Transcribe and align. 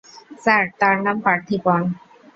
Sir, 0.43 0.63
তার 0.79 0.95
নাম 1.05 1.17
পার্থিপন। 1.25 1.81